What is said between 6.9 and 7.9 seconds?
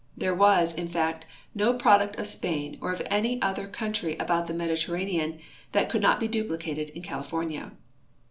in California.